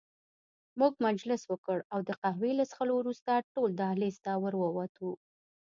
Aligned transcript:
موږ 0.79 0.93
مجلس 1.07 1.41
وکړ 1.47 1.77
او 1.93 1.99
د 2.07 2.09
قهوې 2.21 2.51
له 2.59 2.63
څښلو 2.69 2.93
وروسته 2.97 3.47
ټول 3.53 3.69
دهلېز 3.81 4.15
ته 4.25 4.31
ور 4.43 4.53
ووتو. 4.57 5.11